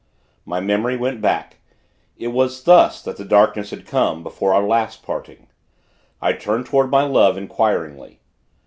My 0.47 0.59
memory 0.59 0.97
went 0.97 1.21
back. 1.21 1.57
It 2.17 2.29
was 2.29 2.63
thus, 2.63 3.03
that 3.03 3.17
the 3.17 3.23
darkness 3.23 3.69
had 3.69 3.85
come, 3.85 4.23
before 4.23 4.51
our 4.51 4.63
last 4.63 5.03
parting. 5.03 5.45
I 6.19 6.33
turned 6.33 6.65
toward 6.65 6.89
my 6.89 7.03
Love, 7.03 7.37
inquiringly. 7.37 8.19